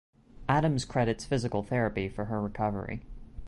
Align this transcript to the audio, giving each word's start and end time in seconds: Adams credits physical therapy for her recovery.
Adams 0.49 0.83
credits 0.83 1.25
physical 1.25 1.61
therapy 1.61 2.09
for 2.09 2.25
her 2.25 2.41
recovery. 2.41 3.03